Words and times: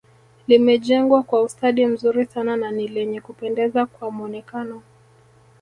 Limejengwa 0.47 1.23
kwa 1.23 1.41
ustadi 1.41 1.85
mzuri 1.85 2.25
sana 2.25 2.57
na 2.57 2.71
ni 2.71 2.87
lenye 2.87 3.21
Kupendeza 3.21 3.85
kwa 3.85 4.11
mwonekano 4.11 4.81